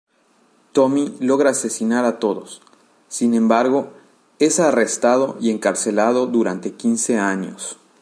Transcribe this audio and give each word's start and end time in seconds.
Tommy 0.71 1.15
logra 1.19 1.51
asesinar 1.51 2.05
a 2.05 2.17
todos, 2.17 2.63
sin 3.07 3.35
embargo, 3.35 3.93
es 4.39 4.59
arrestado 4.59 5.37
y 5.39 5.51
encarcelado 5.51 6.25
durante 6.25 6.73
quince 6.73 7.19
años. 7.19 7.77